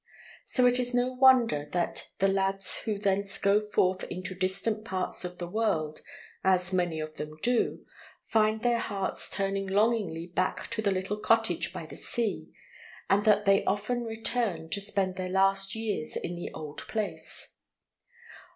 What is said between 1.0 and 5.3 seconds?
wonder that the lads who thence go forth into distant parts